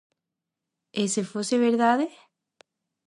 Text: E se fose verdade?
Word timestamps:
E 1.01 1.03
se 1.13 1.21
fose 1.31 1.55
verdade? 1.67 2.05